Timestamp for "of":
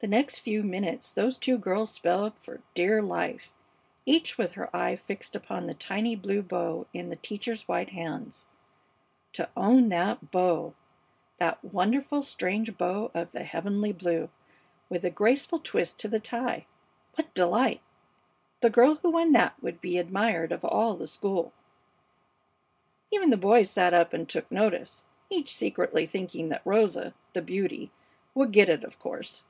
13.12-13.32, 20.50-20.64, 28.82-28.98